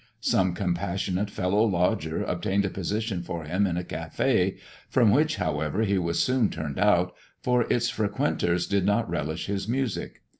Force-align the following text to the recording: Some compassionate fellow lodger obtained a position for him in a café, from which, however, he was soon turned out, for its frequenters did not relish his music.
Some 0.19 0.55
compassionate 0.55 1.29
fellow 1.29 1.61
lodger 1.63 2.23
obtained 2.23 2.65
a 2.65 2.71
position 2.71 3.21
for 3.21 3.43
him 3.43 3.67
in 3.67 3.77
a 3.77 3.83
café, 3.83 4.57
from 4.89 5.11
which, 5.11 5.35
however, 5.35 5.83
he 5.83 5.99
was 5.99 6.17
soon 6.19 6.49
turned 6.49 6.79
out, 6.79 7.13
for 7.43 7.71
its 7.71 7.89
frequenters 7.91 8.65
did 8.65 8.83
not 8.83 9.07
relish 9.07 9.45
his 9.45 9.67
music. 9.67 10.23